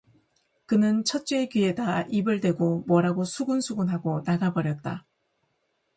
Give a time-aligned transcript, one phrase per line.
[0.65, 5.05] 그는 첫째의 귀에다 입을 대고 뭐라고 수군수군하고 나가 버렸다.